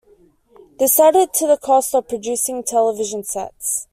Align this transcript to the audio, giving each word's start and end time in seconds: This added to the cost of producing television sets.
This 0.79 0.99
added 0.99 1.31
to 1.35 1.45
the 1.45 1.57
cost 1.57 1.93
of 1.93 2.07
producing 2.07 2.63
television 2.63 3.23
sets. 3.23 3.85